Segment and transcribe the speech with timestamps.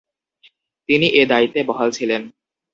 [0.89, 2.21] তিনি এ দায়িত্বে বহাল ছিলেন।